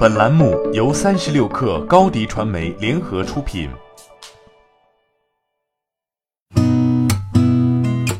[0.00, 3.68] 本栏目由三十六氪高低传媒联合出品。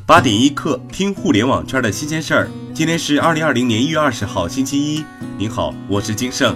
[0.05, 2.51] 八点一刻，听互联网圈的新鲜事儿。
[2.75, 5.03] 今天是二零二零年一月二十号，星期一。
[5.39, 6.55] 您好，我是金盛。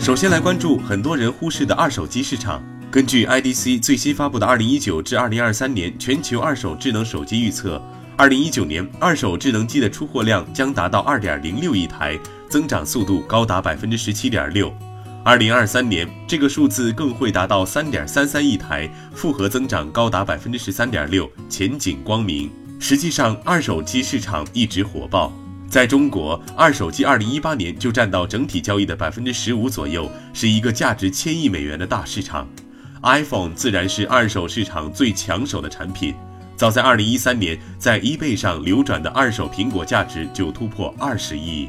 [0.00, 2.62] 首先来关注很多人忽视的二手机市场。
[2.90, 7.78] 根据 IDC 最新发布的二零一九至二零二三年全球二手智能手机预测。
[8.16, 12.18] 二零一九年，二手智能机的出货量将达到二点零六亿台，
[12.50, 14.70] 增长速度高达百分之十七点六。
[15.24, 22.50] 二零二三年，这个数字更会达到三点三三亿台，复合增长高达百分之十三点六，前景光明。
[22.80, 25.32] 实际上，二手机市场一直火爆。
[25.68, 32.48] 在中国，二手机二零一八年就占到整体交易的百分之十五左右，是一个价值千亿美元的大市场。
[33.04, 36.14] iPhone 自然是二手市场最抢手的产品。
[36.56, 41.68] 早在二零一三年，在 eBay 上流转的二手苹果价值就突破二十亿。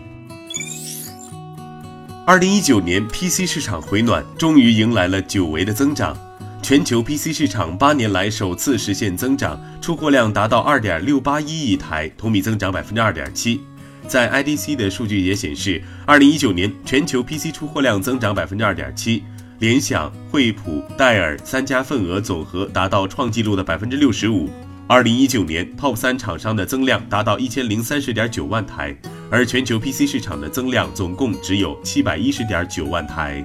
[2.23, 6.15] 二零一九年 PC 市场回暖，终于迎来了久违的增长。
[6.61, 13.61] 全球 PC 市场八年来首次实现增长，出货量达到二点六八一亿台，同比增长百分之二点七。
[14.07, 19.23] 在 IDC 的数据也显示，二零一九年全球 PC 出货量增长百分之二点七，
[19.57, 24.47] 联想、惠普、戴尔三家份额总和达到创纪录的百分之六十五。
[24.85, 28.95] 二零一九年，Top 三厂商的增量达到一千零三十点九万台，
[29.31, 33.43] 而全球 PC 市场的增量总共只有七百一十点九万台。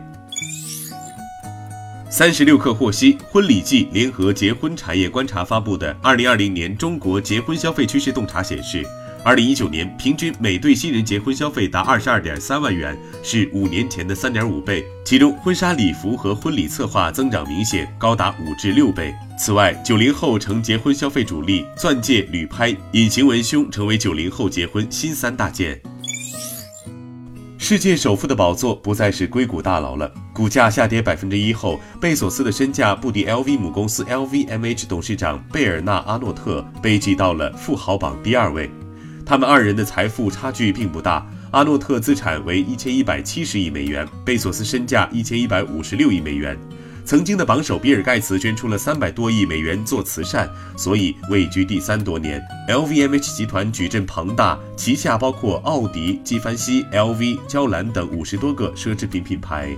[2.11, 8.85] 三十六氪获悉，婚礼季联合结婚产业观察发布的《二零二零年中国结婚消费趋势洞察》显示。
[9.27, 14.85] 二零一九年平均每对新人结婚消费达二十二点三万元，是五年前的三点五倍。
[15.05, 19.13] 其中，婚纱礼服和婚礼策划增长明显，高达五至六倍。
[19.37, 25.77] 此外，九零后成结婚消费主力，钻戒、旅拍、隐形文胸成为九零后结婚新三大件。
[27.59, 30.09] 世界首富的宝座不再是硅谷大佬了。
[30.33, 38.71] 股价下跌百分之一后，贝索斯的身价不敌 LV 母公司 LVMH 董事长贝尔纳阿诺特，被挤到了富豪榜第二位。
[39.27, 46.57] 他们二人的财富差距并不大，阿诺特资产为一千一百七十亿美元，贝索斯身价一千一百五十六亿美元。
[47.05, 52.41] 曾经的榜首比尔盖茨捐出了三百多亿美元做慈善，所以位居第三多年。
[52.69, 59.77] LVMH 集团矩阵庞大，旗下包括奥迪、纪梵希、LV、娇兰等五十多个奢侈品品牌。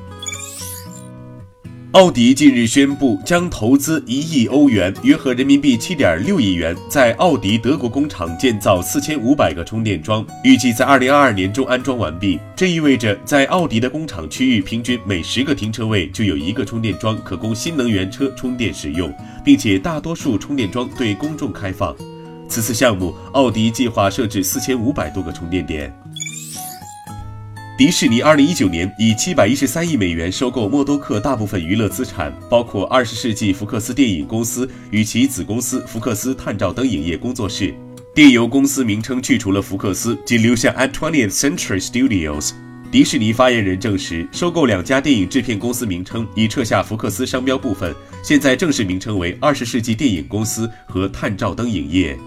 [1.92, 12.38] 奥迪近日宣布，将投资一亿欧元（约合人民币七点六亿元）在奥迪德国工厂建造四千五百个充电桩，预计在二零二二年中安装完毕。
[12.54, 19.10] 这意味着，在奥迪的工厂区域，平均每十个停车位就有一个充电桩可供新能源车充电使用，
[19.42, 21.96] 并且大多数充电桩对公众开放。
[22.50, 25.90] 此次项目，奥迪计划设置四千五百多个充电点。
[27.78, 37.72] 迪士尼二零一九年以七百一十三亿美元收购默多克大部分娱乐资产，包括二十世纪福克斯电影公司与其子公司福克斯探照灯影业工作室。
[38.12, 42.50] 电邮公司名称去除了福克斯，仅留下 At Twentieth Century Studios。
[42.90, 52.18] 迪士尼发言人证实，收购两家电影制片公司名称已撤下福克斯商标部分，现在正式名称为二十世纪电影公司和探照灯影业。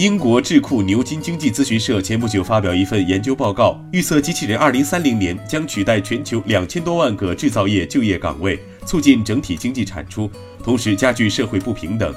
[0.00, 10.30] 英国智库牛津经济咨询社前不久发表一份研究报告，预测机器人2030年将取代全球两千多万个制造业就业岗位，促进整体经济产出，
[10.64, 12.14] 同时加剧社会不平等。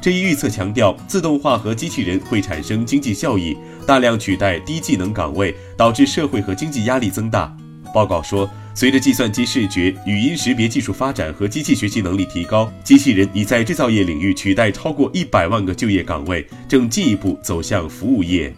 [0.00, 3.54] 这一预测强调，自动化和机器人会产生经济效益，
[3.86, 7.54] 大量取代低技能岗位，导致社会和经济压力增大。
[7.92, 8.48] 报告说。
[8.78, 18.54] 随着计算机视觉、语音识别技术发展和机器学习能力提高，机器人已在制造业领域取代超过一百万个就业岗位，正进一步走向服务业。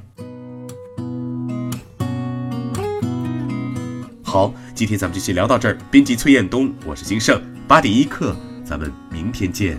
[4.24, 5.78] 好，今天咱们就先聊到这儿。
[5.88, 9.78] 编辑崔彦东，我是金盛，八点一刻，咱们明天见。